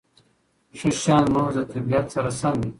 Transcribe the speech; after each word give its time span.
ښه 0.77 0.87
شیان 1.01 1.23
زموږ 1.31 1.49
د 1.57 1.59
طبیعت 1.71 2.05
سره 2.13 2.29
سم 2.39 2.55
دي. 2.61 2.69